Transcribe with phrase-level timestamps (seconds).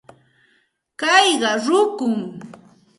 [0.99, 2.15] Kayqa rukum.